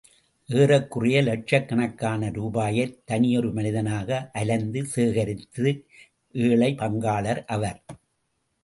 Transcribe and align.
ஏறக்குறைய 0.49 1.17
லட்சக் 1.21 1.67
கணக்கான 1.67 2.29
ரூபாயைத் 2.29 3.05
தனியொரு 3.05 3.51
மனிதனாக 3.51 4.29
அலைந்து 4.33 4.83
சேகரித்த 4.95 5.77
ஏழை 6.35 6.73
பங்காளர் 6.75 7.43
அவர். 7.47 7.79